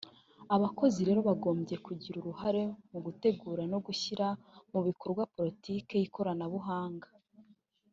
Abakozi 0.55 0.99
rero 1.07 1.19
bagombye 1.29 1.75
kugira 1.85 2.15
uruhare 2.19 2.63
mu 2.91 2.99
gutegura 3.05 3.63
no 3.71 3.79
gushyira 3.85 4.27
mu 4.71 4.79
bikorwa 4.87 5.23
politiki 5.35 5.93
y’ikoranabuhanga 5.99 7.07